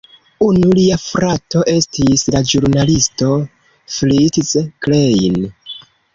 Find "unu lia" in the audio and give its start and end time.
0.43-0.95